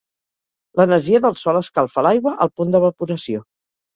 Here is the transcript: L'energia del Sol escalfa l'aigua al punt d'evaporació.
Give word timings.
L'energia 0.79 1.19
del 1.25 1.35
Sol 1.41 1.59
escalfa 1.59 2.05
l'aigua 2.07 2.35
al 2.45 2.53
punt 2.61 2.73
d'evaporació. 2.77 3.45